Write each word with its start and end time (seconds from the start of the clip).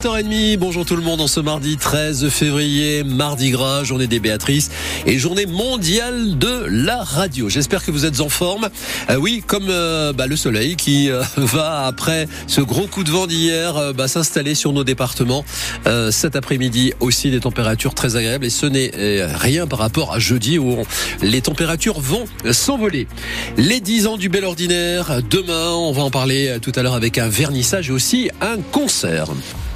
7h30, 0.00 0.58
bonjour 0.58 0.84
tout 0.86 0.94
le 0.94 1.02
monde 1.02 1.20
en 1.20 1.26
ce 1.26 1.40
mardi 1.40 1.76
13 1.76 2.28
février, 2.28 3.02
mardi 3.02 3.50
gras, 3.50 3.82
journée 3.82 4.06
des 4.06 4.20
Béatrices 4.20 4.70
et 5.06 5.18
journée 5.18 5.44
mondiale 5.44 6.38
de 6.38 6.66
la 6.68 7.02
radio. 7.02 7.48
J'espère 7.48 7.84
que 7.84 7.90
vous 7.90 8.06
êtes 8.06 8.20
en 8.20 8.28
forme. 8.28 8.68
Euh, 9.10 9.16
oui, 9.16 9.42
comme 9.44 9.66
euh, 9.68 10.12
bah, 10.12 10.28
le 10.28 10.36
soleil 10.36 10.76
qui 10.76 11.10
euh, 11.10 11.24
va 11.36 11.84
après 11.84 12.28
ce 12.46 12.60
gros 12.60 12.86
coup 12.86 13.02
de 13.02 13.10
vent 13.10 13.26
d'hier 13.26 13.92
bah, 13.92 14.06
s'installer 14.06 14.54
sur 14.54 14.72
nos 14.72 14.84
départements. 14.84 15.44
cet 16.12 16.36
après-midi 16.36 16.92
aussi 17.00 17.32
des 17.32 17.40
températures 17.40 17.94
très 17.94 18.14
agréables 18.14 18.44
et 18.44 18.50
ce 18.50 18.66
n'est 18.66 18.92
rien 19.34 19.66
par 19.66 19.80
rapport 19.80 20.12
à 20.12 20.20
jeudi 20.20 20.60
où 20.60 20.76
les 21.22 21.40
températures 21.40 21.98
vont 21.98 22.26
s'envoler. 22.52 23.08
Les 23.56 23.80
10 23.80 24.06
ans 24.06 24.16
du 24.16 24.28
bel 24.28 24.44
ordinaire, 24.44 25.24
demain 25.28 25.72
on 25.72 25.90
va 25.90 26.02
en 26.02 26.10
parler 26.10 26.58
tout 26.62 26.72
à 26.76 26.84
l'heure 26.84 26.94
avec 26.94 27.18
un 27.18 27.28
vernissage 27.28 27.88
et 27.88 27.92
aussi 27.92 28.30
un 28.40 28.58
concert. 28.70 29.26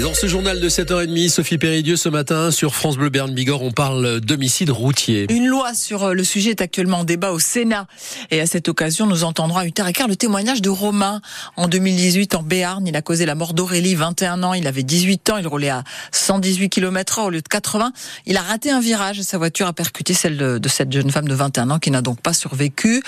Dans 0.00 0.12
ce 0.12 0.26
journal 0.26 0.60
de 0.60 0.68
7h30, 0.68 1.30
Sophie 1.30 1.56
Péridieu, 1.56 1.96
ce 1.96 2.10
matin, 2.10 2.50
sur 2.50 2.74
France 2.74 2.98
Bleu 2.98 3.08
Berne 3.08 3.32
Bigorre, 3.32 3.62
on 3.62 3.72
parle 3.72 4.20
d'homicide 4.20 4.68
routier. 4.68 5.26
Une 5.32 5.46
loi 5.46 5.72
sur 5.72 6.04
euh, 6.04 6.12
le 6.12 6.22
sujet 6.22 6.50
est 6.50 6.60
actuellement 6.60 6.98
en 6.98 7.04
débat 7.04 7.32
au 7.32 7.38
Sénat. 7.38 7.86
Et 8.30 8.42
à 8.42 8.46
cette 8.46 8.68
occasion, 8.68 9.06
nous 9.06 9.24
entendrons 9.24 9.58
à 9.58 9.64
8h15 9.64 10.08
le 10.08 10.16
témoignage 10.16 10.60
de 10.60 10.68
Romain. 10.68 11.22
En 11.56 11.66
2018, 11.66 12.34
en 12.34 12.42
Béarn, 12.42 12.86
il 12.86 12.94
a 12.94 13.00
causé 13.00 13.24
la 13.24 13.34
mort 13.34 13.54
d'Aurélie, 13.54 13.94
21 13.94 14.42
ans. 14.42 14.52
Il 14.52 14.66
avait 14.66 14.82
18 14.82 15.30
ans. 15.30 15.38
Il 15.38 15.46
roulait 15.46 15.70
à 15.70 15.82
118 16.12 16.68
km 16.68 17.20
h 17.20 17.24
au 17.24 17.30
lieu 17.30 17.40
de 17.40 17.48
80. 17.48 17.92
Il 18.26 18.36
a 18.36 18.42
raté 18.42 18.70
un 18.70 18.80
virage 18.80 19.18
et 19.18 19.22
sa 19.22 19.38
voiture 19.38 19.66
a 19.66 19.72
percuté 19.72 20.12
celle 20.12 20.36
de, 20.36 20.68
cette 20.68 20.92
jeune 20.92 21.10
femme 21.10 21.26
de 21.26 21.34
21 21.34 21.70
ans 21.70 21.78
qui 21.78 21.90
n'a 21.90 22.02
donc 22.02 22.20
pas 22.20 22.34
survécu. 22.34 23.02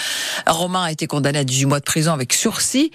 Romain 0.46 0.84
a 0.84 0.92
été 0.92 1.06
condamné 1.06 1.38
à 1.38 1.44
18 1.44 1.66
mois 1.66 1.80
de 1.80 1.84
prison 1.84 2.14
avec 2.14 2.32
sursis. 2.32 2.92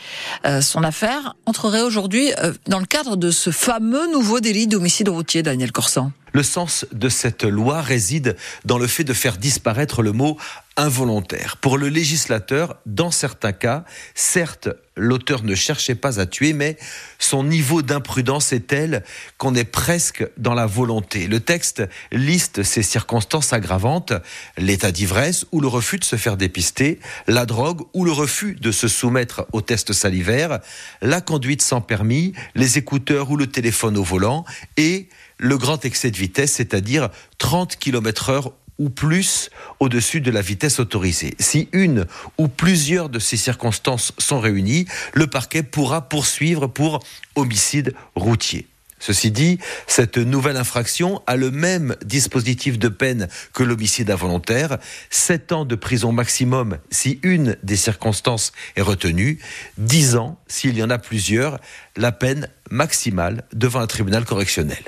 Euh, 0.47 0.61
son 0.61 0.83
affaire 0.83 1.35
entrerait 1.45 1.81
aujourd'hui 1.81 2.31
euh, 2.39 2.53
dans 2.67 2.79
le 2.79 2.87
cadre 2.87 3.17
de 3.17 3.29
ce 3.29 3.51
fameux 3.51 3.82
fameux 3.83 4.09
nouveau 4.09 4.39
délit 4.39 4.65
d'homicide 4.65 5.09
routier, 5.09 5.43
Daniel 5.43 5.73
Corsan. 5.73 6.13
Le 6.33 6.41
sens 6.41 6.85
de 6.91 7.09
cette 7.09 7.43
loi 7.43 7.81
réside 7.81 8.35
dans 8.65 8.79
le 8.79 8.87
fait 8.87 9.03
de 9.03 9.13
faire 9.13 9.37
disparaître 9.37 10.01
le 10.01 10.11
mot 10.11 10.37
involontaire. 10.75 11.57
Pour 11.57 11.77
le 11.77 11.87
législateur, 11.87 12.77
dans 12.87 13.11
certains 13.11 13.51
cas, 13.51 13.85
certes, 14.15 14.69
l'auteur 14.95 15.43
ne 15.43 15.53
cherchait 15.53 15.93
pas 15.93 16.19
à 16.19 16.25
tuer, 16.25 16.53
mais 16.53 16.77
son 17.19 17.43
niveau 17.43 17.83
d'imprudence 17.83 18.51
est 18.53 18.67
tel 18.67 19.03
qu'on 19.37 19.53
est 19.53 19.63
presque 19.63 20.27
dans 20.37 20.55
la 20.55 20.65
volonté. 20.65 21.27
Le 21.27 21.39
texte 21.39 21.83
liste 22.11 22.63
ces 22.63 22.81
circonstances 22.81 23.53
aggravantes, 23.53 24.13
l'état 24.57 24.91
d'ivresse 24.91 25.45
ou 25.51 25.61
le 25.61 25.67
refus 25.67 25.99
de 25.99 26.03
se 26.03 26.15
faire 26.15 26.37
dépister, 26.37 26.99
la 27.27 27.45
drogue 27.45 27.81
ou 27.93 28.03
le 28.03 28.11
refus 28.11 28.55
de 28.59 28.71
se 28.71 28.87
soumettre 28.87 29.45
au 29.53 29.61
test 29.61 29.93
salivaire, 29.93 30.59
la 31.03 31.21
conduite 31.21 31.61
sans 31.61 31.81
permis, 31.81 32.33
les 32.55 32.79
écouteurs 32.79 33.29
ou 33.29 33.37
le 33.37 33.45
téléphone 33.45 33.97
au 33.97 34.03
volant 34.03 34.45
et 34.77 35.07
le 35.43 35.57
grand 35.57 35.83
excès 35.83 36.09
de 36.09 36.17
vitesse, 36.17 36.53
c'est-à-dire 36.53 37.09
30 37.37 37.75
km 37.75 38.29
heure 38.29 38.53
ou 38.79 38.89
plus 38.89 39.49
au-dessus 39.81 40.21
de 40.21 40.31
la 40.31 40.41
vitesse 40.41 40.79
autorisée. 40.79 41.35
Si 41.37 41.67
une 41.73 42.05
ou 42.37 42.47
plusieurs 42.47 43.09
de 43.09 43.19
ces 43.19 43.37
circonstances 43.37 44.13
sont 44.17 44.39
réunies, 44.39 44.85
le 45.13 45.27
parquet 45.27 45.61
pourra 45.61 46.07
poursuivre 46.07 46.67
pour 46.67 47.03
homicide 47.35 47.93
routier. 48.15 48.67
Ceci 48.99 49.31
dit, 49.31 49.59
cette 49.85 50.17
nouvelle 50.17 50.55
infraction 50.55 51.21
a 51.27 51.35
le 51.35 51.51
même 51.51 51.97
dispositif 52.05 52.79
de 52.79 52.87
peine 52.87 53.27
que 53.51 53.61
l'homicide 53.61 54.09
involontaire, 54.09 54.77
7 55.09 55.51
ans 55.51 55.65
de 55.65 55.75
prison 55.75 56.13
maximum 56.13 56.77
si 56.89 57.19
une 57.21 57.57
des 57.63 57.75
circonstances 57.75 58.53
est 58.77 58.81
retenue, 58.81 59.39
10 59.77 60.15
ans 60.15 60.39
s'il 60.47 60.77
y 60.77 60.83
en 60.83 60.89
a 60.89 60.99
plusieurs, 60.99 61.59
la 61.97 62.13
peine 62.13 62.47
maximale 62.71 63.43
devant 63.51 63.81
un 63.81 63.87
tribunal 63.87 64.23
correctionnel. 64.23 64.83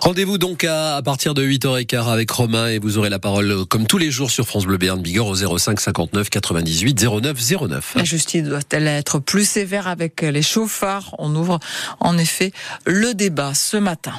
Rendez-vous 0.00 0.38
donc 0.38 0.64
à, 0.64 1.00
partir 1.04 1.34
de 1.34 1.44
8h15 1.44 2.12
avec 2.12 2.30
Romain 2.30 2.68
et 2.68 2.78
vous 2.78 2.98
aurez 2.98 3.10
la 3.10 3.18
parole 3.18 3.64
comme 3.66 3.86
tous 3.86 3.98
les 3.98 4.10
jours 4.10 4.30
sur 4.30 4.46
France 4.46 4.66
Bleu 4.66 4.76
Béarn 4.76 5.00
Bigorre 5.00 5.28
au 5.28 5.58
05 5.58 5.80
59 5.80 6.30
98 6.30 7.04
09 7.22 7.38
09. 7.68 7.92
La 7.96 8.04
justice 8.04 8.44
doit-elle 8.44 8.86
être 8.86 9.18
plus 9.18 9.48
sévère 9.48 9.88
avec 9.88 10.22
les 10.22 10.42
chauffards? 10.42 11.14
On 11.18 11.34
ouvre 11.34 11.58
en 12.00 12.18
effet 12.18 12.52
le 12.86 13.14
débat 13.14 13.54
ce 13.54 13.76
matin. 13.76 14.14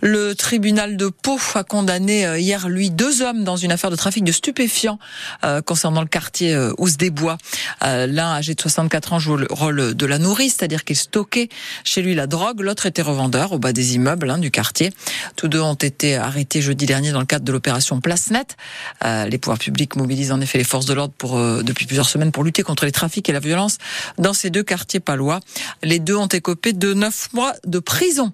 Le 0.00 0.34
tribunal 0.34 0.96
de 0.96 1.08
Pau 1.08 1.38
a 1.54 1.64
condamné 1.64 2.26
euh, 2.26 2.38
hier, 2.38 2.68
lui, 2.68 2.90
deux 2.90 3.22
hommes 3.22 3.44
dans 3.44 3.56
une 3.56 3.72
affaire 3.72 3.90
de 3.90 3.96
trafic 3.96 4.24
de 4.24 4.32
stupéfiants 4.32 4.98
euh, 5.44 5.62
concernant 5.62 6.00
le 6.00 6.06
quartier 6.06 6.54
euh, 6.54 6.72
des 6.98 7.10
Bois. 7.10 7.38
Euh, 7.84 8.06
L'un, 8.06 8.32
âgé 8.32 8.54
de 8.54 8.60
64 8.60 9.12
ans, 9.12 9.18
joue 9.18 9.36
le 9.36 9.46
rôle 9.50 9.94
de 9.94 10.06
la 10.06 10.18
nourrice, 10.18 10.56
c'est-à-dire 10.58 10.84
qu'il 10.84 10.96
stockait 10.96 11.48
chez 11.84 12.02
lui 12.02 12.14
la 12.14 12.26
drogue. 12.26 12.60
L'autre 12.60 12.86
était 12.86 13.02
revendeur 13.02 13.52
au 13.52 13.58
bas 13.58 13.72
des 13.72 13.94
immeubles 13.94 14.30
hein, 14.30 14.38
du 14.38 14.50
quartier. 14.50 14.92
Tous 15.36 15.48
deux 15.48 15.60
ont 15.60 15.74
été 15.74 16.16
arrêtés 16.16 16.60
jeudi 16.60 16.86
dernier 16.86 17.12
dans 17.12 17.20
le 17.20 17.26
cadre 17.26 17.44
de 17.44 17.52
l'opération 17.52 18.00
Place 18.00 18.30
Net. 18.30 18.56
les 19.04 19.38
pouvoirs 19.38 19.58
publics 19.58 19.96
mobilisent 19.96 20.32
en 20.32 20.40
effet 20.40 20.58
les 20.58 20.64
forces 20.64 20.86
de 20.86 20.94
l'ordre 20.94 21.14
pour 21.16 21.38
depuis 21.38 21.86
plusieurs 21.86 22.08
semaines 22.08 22.32
pour 22.32 22.44
lutter 22.44 22.62
contre 22.62 22.84
les 22.84 22.92
trafics 22.92 23.28
et 23.28 23.32
la 23.32 23.40
violence 23.40 23.78
dans 24.18 24.32
ces 24.32 24.50
deux 24.50 24.62
quartiers 24.62 25.00
palois. 25.00 25.40
Les 25.82 25.98
deux 25.98 26.16
ont 26.16 26.26
écopé 26.26 26.72
de 26.72 26.94
neuf 26.94 27.28
mois 27.32 27.54
de 27.66 27.78
prison. 27.78 28.32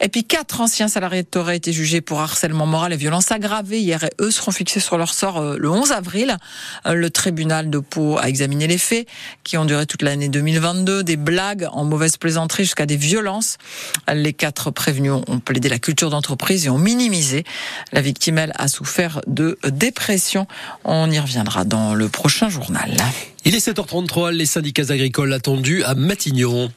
Et 0.00 0.08
puis 0.08 0.24
quatre 0.24 0.53
anciens 0.60 0.88
salariés 0.88 1.22
de 1.22 1.52
été 1.52 1.72
jugés 1.72 2.00
pour 2.00 2.20
harcèlement 2.20 2.66
moral 2.66 2.92
et 2.92 2.96
violence 2.96 3.30
aggravée 3.30 3.80
hier 3.80 4.04
et 4.04 4.10
eux 4.20 4.30
seront 4.30 4.50
fixés 4.50 4.80
sur 4.80 4.96
leur 4.96 5.12
sort 5.12 5.38
euh, 5.38 5.56
le 5.58 5.70
11 5.70 5.92
avril. 5.92 6.36
Euh, 6.86 6.94
le 6.94 7.10
tribunal 7.10 7.70
de 7.70 7.78
Pau 7.78 8.18
a 8.18 8.28
examiné 8.28 8.66
les 8.66 8.78
faits 8.78 9.06
qui 9.42 9.56
ont 9.56 9.64
duré 9.64 9.86
toute 9.86 10.02
l'année 10.02 10.28
2022, 10.28 11.02
des 11.04 11.16
blagues 11.16 11.68
en 11.72 11.84
mauvaise 11.84 12.16
plaisanterie 12.16 12.64
jusqu'à 12.64 12.86
des 12.86 12.96
violences. 12.96 13.58
Les 14.12 14.32
quatre 14.32 14.70
prévenus 14.70 15.12
ont 15.12 15.38
plaidé 15.38 15.68
la 15.68 15.78
culture 15.78 16.10
d'entreprise 16.10 16.66
et 16.66 16.70
ont 16.70 16.78
minimisé. 16.78 17.44
La 17.92 18.00
victime, 18.00 18.38
elle, 18.38 18.52
a 18.56 18.68
souffert 18.68 19.20
de 19.26 19.58
dépression. 19.68 20.46
On 20.84 21.10
y 21.10 21.18
reviendra 21.18 21.64
dans 21.64 21.94
le 21.94 22.08
prochain 22.08 22.48
journal. 22.48 22.96
Il 23.46 23.54
est 23.54 23.68
7h33, 23.68 24.30
les 24.30 24.46
syndicats 24.46 24.84
agricoles 24.88 25.30
attendus 25.34 25.84
à 25.84 25.94
Matignon. 25.94 26.72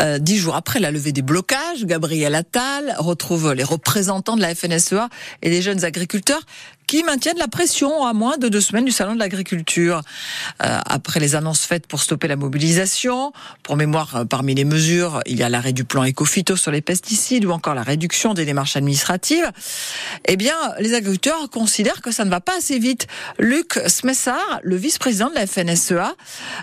Euh, 0.00 0.18
dix 0.18 0.36
jours 0.36 0.56
après 0.56 0.80
la 0.80 0.90
levée 0.90 1.12
des 1.12 1.22
blocages, 1.22 1.84
Gabriel 1.84 2.34
Attal 2.34 2.96
retrouve 2.98 3.52
les 3.52 3.62
représentants 3.62 4.34
de 4.34 4.40
la 4.40 4.52
FNSEA 4.52 5.08
et 5.42 5.50
des 5.50 5.62
jeunes 5.62 5.84
agriculteurs 5.84 6.42
qui 6.92 7.04
maintiennent 7.04 7.38
la 7.38 7.48
pression 7.48 8.04
à 8.04 8.12
moins 8.12 8.36
de 8.36 8.48
deux 8.48 8.60
semaines 8.60 8.84
du 8.84 8.90
salon 8.90 9.14
de 9.14 9.18
l'agriculture. 9.18 10.02
Euh, 10.62 10.78
après 10.84 11.20
les 11.20 11.34
annonces 11.34 11.64
faites 11.64 11.86
pour 11.86 12.02
stopper 12.02 12.28
la 12.28 12.36
mobilisation, 12.36 13.32
pour 13.62 13.78
mémoire, 13.78 14.14
euh, 14.14 14.24
parmi 14.26 14.54
les 14.54 14.66
mesures, 14.66 15.22
il 15.24 15.38
y 15.38 15.42
a 15.42 15.48
l'arrêt 15.48 15.72
du 15.72 15.84
plan 15.84 16.04
Ecofito 16.04 16.54
sur 16.54 16.70
les 16.70 16.82
pesticides 16.82 17.46
ou 17.46 17.50
encore 17.50 17.74
la 17.74 17.82
réduction 17.82 18.34
des 18.34 18.44
démarches 18.44 18.76
administratives. 18.76 19.50
Eh 20.28 20.36
bien, 20.36 20.54
les 20.80 20.92
agriculteurs 20.92 21.48
considèrent 21.48 22.02
que 22.02 22.10
ça 22.10 22.26
ne 22.26 22.30
va 22.30 22.42
pas 22.42 22.58
assez 22.58 22.78
vite. 22.78 23.06
Luc 23.38 23.80
Smessard, 23.86 24.60
le 24.62 24.76
vice-président 24.76 25.30
de 25.30 25.34
la 25.34 25.46
FNSEA, 25.46 26.14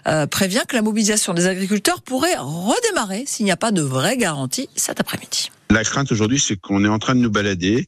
euh, 0.06 0.28
prévient 0.28 0.62
que 0.68 0.76
la 0.76 0.84
mobilisation 0.84 1.34
des 1.34 1.48
agriculteurs 1.48 2.04
pourrait 2.04 2.38
redémarrer 2.38 3.24
s'il 3.26 3.46
n'y 3.46 3.52
a 3.52 3.58
pas 3.58 3.72
de 3.72 3.82
vraie 3.82 4.16
garantie 4.16 4.70
cet 4.76 5.00
après-midi. 5.00 5.50
La 5.72 5.84
crainte 5.84 6.12
aujourd'hui, 6.12 6.40
c'est 6.40 6.56
qu'on 6.56 6.86
est 6.86 6.88
en 6.88 7.00
train 7.00 7.16
de 7.16 7.20
nous 7.20 7.32
balader 7.32 7.88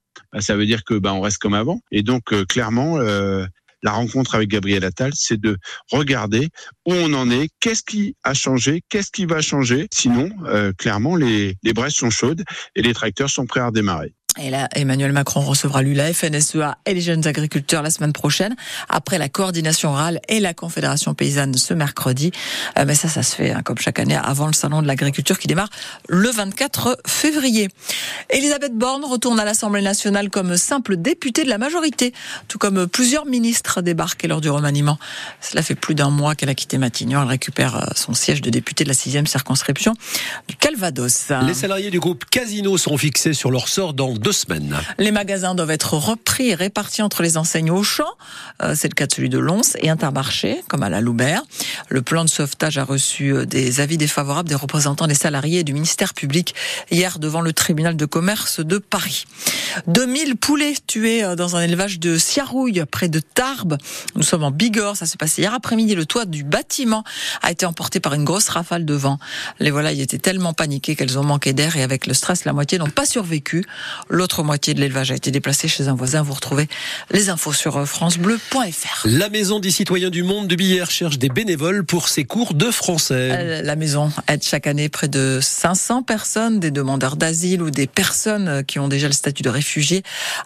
Bah, 0.31 0.41
ça 0.41 0.55
veut 0.55 0.65
dire 0.65 0.83
que 0.83 0.95
bah, 0.95 1.13
on 1.13 1.21
reste 1.21 1.37
comme 1.37 1.53
avant. 1.53 1.81
Et 1.91 2.03
donc 2.03 2.33
euh, 2.33 2.45
clairement, 2.45 2.97
euh, 2.97 3.45
la 3.83 3.91
rencontre 3.91 4.35
avec 4.35 4.49
Gabriel 4.49 4.83
Attal, 4.83 5.11
c'est 5.15 5.39
de 5.39 5.57
regarder 5.91 6.49
où 6.85 6.93
on 6.93 7.13
en 7.13 7.29
est, 7.29 7.49
qu'est-ce 7.59 7.83
qui 7.83 8.15
a 8.23 8.33
changé, 8.33 8.81
qu'est-ce 8.89 9.11
qui 9.11 9.25
va 9.25 9.41
changer. 9.41 9.87
Sinon, 9.93 10.29
euh, 10.45 10.73
clairement, 10.77 11.15
les, 11.15 11.55
les 11.63 11.73
braises 11.73 11.93
sont 11.93 12.09
chaudes 12.09 12.43
et 12.75 12.81
les 12.81 12.93
tracteurs 12.93 13.29
sont 13.29 13.45
prêts 13.45 13.59
à 13.59 13.67
redémarrer. 13.67 14.13
Et 14.39 14.49
là, 14.49 14.69
Emmanuel 14.73 15.11
Macron 15.11 15.41
recevra 15.41 15.81
lui 15.81 15.93
la 15.93 16.13
FNSEA 16.13 16.77
et 16.85 16.93
les 16.93 17.01
jeunes 17.01 17.27
agriculteurs 17.27 17.83
la 17.83 17.89
semaine 17.89 18.13
prochaine, 18.13 18.55
après 18.87 19.17
la 19.17 19.27
coordination 19.27 19.89
orale 19.89 20.21
et 20.29 20.39
la 20.39 20.53
Confédération 20.53 21.13
paysanne 21.13 21.57
ce 21.57 21.73
mercredi. 21.73 22.31
Euh, 22.79 22.85
mais 22.87 22.95
ça, 22.95 23.09
ça 23.09 23.23
se 23.23 23.35
fait 23.35 23.51
hein, 23.51 23.61
comme 23.61 23.77
chaque 23.77 23.99
année 23.99 24.15
avant 24.15 24.47
le 24.47 24.53
salon 24.53 24.81
de 24.81 24.87
l'agriculture 24.87 25.37
qui 25.37 25.47
démarre 25.47 25.67
le 26.07 26.29
24 26.29 26.99
février. 27.05 27.67
Elisabeth 28.29 28.73
Borne 28.73 29.03
retourne 29.03 29.37
à 29.37 29.43
l'Assemblée 29.43 29.81
nationale 29.81 30.29
comme 30.29 30.55
simple 30.55 30.95
députée 30.95 31.43
de 31.43 31.49
la 31.49 31.57
majorité, 31.57 32.13
tout 32.47 32.57
comme 32.57 32.87
plusieurs 32.87 33.25
ministres 33.25 33.81
débarqués 33.81 34.29
lors 34.29 34.39
du 34.39 34.49
remaniement. 34.49 34.97
Cela 35.41 35.61
fait 35.61 35.75
plus 35.75 35.93
d'un 35.93 36.09
mois 36.09 36.35
qu'elle 36.35 36.49
a 36.49 36.55
quitté 36.55 36.70
Matignon. 36.77 37.21
Elle 37.21 37.27
récupère 37.27 37.75
euh, 37.75 37.85
son 37.95 38.13
siège 38.13 38.41
de 38.41 38.49
député 38.49 38.83
de 38.83 38.89
la 38.89 38.95
sixième 38.95 39.27
circonscription 39.27 39.93
du 40.47 40.55
Calvados. 40.55 41.31
Les 41.45 41.53
salariés 41.53 41.89
du 41.89 41.99
groupe 41.99 42.25
Casino 42.25 42.77
sont 42.77 42.97
fixés 42.97 43.33
sur 43.33 43.51
leur 43.51 43.67
sort 43.67 43.93
dans 43.93 44.13
deux 44.13 44.31
semaines. 44.31 44.75
Les 44.97 45.11
magasins 45.11 45.55
doivent 45.55 45.71
être 45.71 45.93
repris 45.93 46.49
et 46.49 46.55
répartis 46.55 47.01
entre 47.01 47.23
les 47.23 47.37
enseignes 47.37 47.71
Auchan, 47.71 48.05
euh, 48.61 48.75
c'est 48.75 48.87
le 48.87 48.93
cas 48.93 49.07
de 49.07 49.13
celui 49.13 49.29
de 49.29 49.37
Lons, 49.37 49.61
et 49.79 49.89
Intermarché, 49.89 50.63
comme 50.67 50.83
à 50.83 50.89
la 50.89 51.01
Loubert. 51.01 51.43
Le 51.89 52.01
plan 52.01 52.23
de 52.23 52.29
sauvetage 52.29 52.77
a 52.77 52.83
reçu 52.83 53.33
euh, 53.33 53.45
des 53.45 53.79
avis 53.79 53.97
défavorables 53.97 54.49
des 54.49 54.55
représentants 54.55 55.07
des 55.07 55.15
salariés 55.15 55.59
et 55.59 55.63
du 55.63 55.73
ministère 55.73 56.13
public 56.13 56.55
hier 56.89 57.19
devant 57.19 57.41
le 57.41 57.53
tribunal 57.53 57.95
de 57.95 58.05
commerce 58.05 58.59
de 58.59 58.77
Paris. 58.77 59.25
2000 59.87 60.35
poulets 60.35 60.73
tués 60.85 61.23
euh, 61.23 61.35
dans 61.35 61.55
un 61.55 61.61
élevage 61.61 61.99
de 61.99 62.17
Siarouille, 62.17 62.83
près 62.89 63.09
de 63.09 63.19
Tarbes. 63.19 63.77
Nous 64.15 64.23
sommes 64.23 64.43
en 64.43 64.51
Bigorre, 64.51 64.97
ça 64.97 65.05
s'est 65.05 65.17
passé 65.17 65.41
hier 65.41 65.53
après-midi. 65.53 65.95
Le 65.95 66.05
toit 66.05 66.25
du 66.25 66.43
bâtiment 66.43 67.03
a 67.41 67.51
été 67.51 67.65
emporté 67.65 67.99
par 67.99 68.13
une 68.13 68.23
grosse 68.23 68.49
rafale 68.49 68.85
de 68.85 68.93
vent. 68.93 69.19
Les 69.59 69.71
volailles 69.71 70.01
étaient 70.01 70.17
tellement 70.17 70.53
paniquées 70.53 70.95
qu'elles 70.95 71.17
ont 71.17 71.23
manqué 71.23 71.53
d'air 71.53 71.75
et 71.77 71.83
avec 71.83 72.07
le 72.07 72.13
stress, 72.13 72.45
la 72.45 72.53
moitié 72.53 72.77
n'ont 72.77 72.89
pas 72.89 73.05
survécu. 73.05 73.65
L'autre 74.09 74.43
moitié 74.43 74.73
de 74.73 74.79
l'élevage 74.79 75.11
a 75.11 75.15
été 75.15 75.31
déplacée 75.31 75.67
chez 75.67 75.87
un 75.87 75.93
voisin. 75.93 76.21
Vous 76.21 76.33
retrouvez 76.33 76.67
les 77.11 77.29
infos 77.29 77.53
sur 77.53 77.77
euh, 77.77 77.85
francebleu.fr. 77.85 79.05
La 79.05 79.29
Maison 79.29 79.59
des 79.59 79.71
citoyens 79.71 80.09
du 80.09 80.23
monde 80.23 80.47
de 80.47 80.55
Billère 80.55 80.91
cherche 80.91 81.17
des 81.17 81.29
bénévoles 81.29 81.83
pour 81.85 82.09
ses 82.09 82.25
cours 82.25 82.53
de 82.53 82.71
français. 82.71 83.29
Euh, 83.31 83.61
La 83.61 83.75
maison 83.75 84.11
aide 84.27 84.43
chaque 84.43 84.67
année 84.67 84.89
près 84.89 85.07
de 85.07 85.39
500 85.41 86.03
personnes, 86.03 86.59
des 86.59 86.71
demandeurs 86.71 87.15
d'asile 87.15 87.61
ou 87.61 87.71
des 87.71 87.87
personnes 87.87 88.63
qui 88.65 88.79
ont 88.79 88.87
déjà 88.87 89.07
le 89.07 89.13
statut 89.13 89.43
de 89.43 89.49
réfugié, 89.49 89.60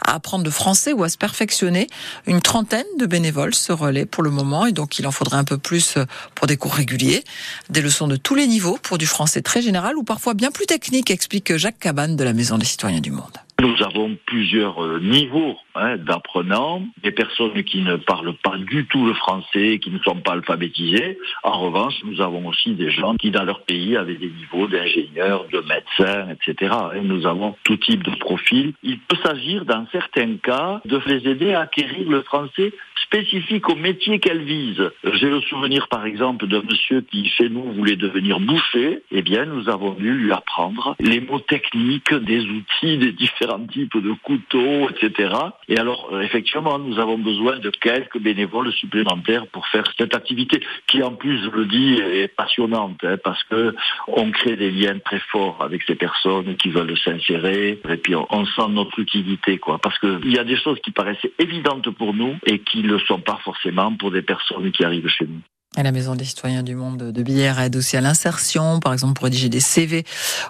à 0.01 0.15
apprendre 0.15 0.43
le 0.43 0.51
français 0.51 0.93
ou 0.93 1.03
à 1.03 1.09
se 1.09 1.17
perfectionner. 1.17 1.87
Une 2.27 2.41
trentaine 2.41 2.85
de 2.99 3.05
bénévoles 3.05 3.55
se 3.55 3.71
relaient 3.71 4.05
pour 4.05 4.23
le 4.23 4.29
moment 4.29 4.65
et 4.65 4.71
donc 4.71 4.99
il 4.99 5.07
en 5.07 5.11
faudrait 5.11 5.37
un 5.37 5.43
peu 5.43 5.57
plus 5.57 5.97
pour 6.33 6.47
des 6.47 6.57
cours 6.57 6.73
réguliers. 6.73 7.23
Des 7.69 7.81
leçons 7.81 8.07
de 8.07 8.15
tous 8.15 8.35
les 8.35 8.47
niveaux 8.47 8.77
pour 8.81 8.97
du 8.97 9.07
français 9.07 9.41
très 9.41 9.61
général 9.61 9.97
ou 9.97 10.03
parfois 10.03 10.33
bien 10.33 10.51
plus 10.51 10.65
technique, 10.65 11.11
explique 11.11 11.55
Jacques 11.57 11.79
Cabane 11.79 12.15
de 12.15 12.23
la 12.23 12.33
Maison 12.33 12.57
des 12.57 12.65
citoyens 12.65 13.01
du 13.01 13.11
monde. 13.11 13.44
Nous 13.61 13.81
avons 13.83 14.17
plusieurs 14.25 14.83
euh, 14.83 14.99
niveaux 14.99 15.55
hein, 15.75 15.95
d'apprenants, 15.95 16.83
des 17.01 17.11
personnes 17.11 17.63
qui 17.63 17.81
ne 17.81 17.95
parlent 17.95 18.35
pas 18.43 18.57
du 18.57 18.85
tout 18.87 19.05
le 19.05 19.13
français, 19.13 19.79
qui 19.81 19.91
ne 19.91 19.99
sont 19.99 20.17
pas 20.17 20.33
alphabétisées. 20.33 21.17
En 21.43 21.59
revanche, 21.59 21.93
nous 22.03 22.19
avons 22.19 22.45
aussi 22.47 22.73
des 22.73 22.91
gens 22.91 23.15
qui, 23.15 23.31
dans 23.31 23.45
leur 23.45 23.61
pays, 23.61 23.95
avaient 23.95 24.17
des 24.17 24.29
niveaux 24.29 24.67
d'ingénieurs, 24.67 25.45
de 25.53 25.61
médecins, 25.61 26.27
etc. 26.31 26.75
Et 26.95 27.01
nous 27.01 27.25
avons 27.25 27.55
tout 27.63 27.77
type 27.77 28.03
de 28.03 28.15
profil. 28.17 28.73
Il 28.83 28.99
peut 28.99 29.17
s'agir, 29.23 29.63
dans 29.63 29.87
certains 29.91 30.35
cas, 30.35 30.81
de 30.83 30.99
les 31.05 31.25
aider 31.29 31.53
à 31.53 31.61
acquérir 31.61 32.09
le 32.09 32.23
français 32.23 32.73
spécifique 33.03 33.69
au 33.69 33.75
métier 33.75 34.19
qu'elles 34.19 34.43
visent. 34.43 34.91
J'ai 35.13 35.29
le 35.29 35.41
souvenir, 35.41 35.87
par 35.87 36.05
exemple, 36.05 36.47
d'un 36.47 36.61
monsieur 36.61 37.01
qui, 37.01 37.27
chez 37.29 37.49
nous, 37.49 37.73
voulait 37.73 37.95
devenir 37.95 38.39
boucher. 38.39 39.01
Eh 39.11 39.21
bien, 39.21 39.45
nous 39.45 39.69
avons 39.69 39.91
dû 39.91 40.13
lui 40.13 40.31
apprendre 40.31 40.95
les 40.99 41.19
mots 41.21 41.39
techniques 41.39 42.13
des 42.13 42.41
outils, 42.41 42.97
des 42.97 43.11
différents 43.11 43.65
types 43.65 43.97
de 43.97 44.13
couteaux, 44.23 44.89
etc. 44.89 45.33
Et 45.67 45.77
alors, 45.77 46.09
effectivement, 46.21 46.79
nous 46.79 46.99
avons 46.99 47.17
besoin 47.17 47.59
de 47.59 47.69
quelques 47.69 48.19
bénévoles 48.19 48.71
supplémentaires 48.73 49.47
pour 49.47 49.67
faire 49.67 49.83
cette 49.97 50.15
activité, 50.15 50.61
qui, 50.87 51.03
en 51.03 51.11
plus, 51.11 51.43
je 51.43 51.49
le 51.49 51.65
dis, 51.65 51.95
est 51.95 52.33
passionnante, 52.35 53.03
hein, 53.03 53.17
parce 53.23 53.43
que 53.45 53.75
on 54.07 54.31
crée 54.31 54.55
des 54.55 54.71
liens 54.71 54.97
très 54.99 55.19
forts 55.31 55.57
avec 55.61 55.83
ces 55.83 55.95
personnes 55.95 56.55
qui 56.57 56.69
veulent 56.69 56.97
s'insérer, 56.97 57.79
et 57.89 57.97
puis 57.97 58.15
on, 58.15 58.25
on 58.29 58.45
sent 58.45 58.69
notre 58.69 58.99
utilité, 58.99 59.57
quoi. 59.57 59.77
Parce 59.79 59.97
qu'il 59.99 60.31
y 60.31 60.39
a 60.39 60.43
des 60.43 60.57
choses 60.57 60.79
qui 60.83 60.91
paraissaient 60.91 61.33
évidentes 61.39 61.89
pour 61.91 62.13
nous 62.13 62.35
et 62.45 62.59
qui 62.59 62.84
ne 62.87 62.93
le 62.93 62.99
sont 62.99 63.19
pas 63.19 63.39
forcément 63.43 63.95
pour 63.95 64.11
des 64.11 64.21
personnes 64.21 64.71
qui 64.71 64.83
arrivent 64.83 65.07
chez 65.07 65.27
nous. 65.27 65.41
Et 65.77 65.83
la 65.83 65.91
Maison 65.91 66.15
des 66.15 66.23
citoyens 66.23 66.63
du 66.63 66.73
monde 66.73 67.11
de 67.11 67.23
Bière 67.23 67.59
aide 67.59 67.75
aussi 67.75 67.97
à 67.97 68.01
l'insertion, 68.01 68.79
par 68.79 68.93
exemple 68.93 69.15
pour 69.15 69.25
rédiger 69.25 69.49
des 69.49 69.59
CV 69.59 70.05